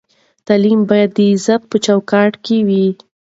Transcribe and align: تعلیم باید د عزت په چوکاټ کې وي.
تعلیم 0.47 0.79
باید 0.89 1.09
د 1.17 1.19
عزت 1.31 1.61
په 1.69 1.77
چوکاټ 1.85 2.31
کې 2.45 2.57
وي. 2.67 2.87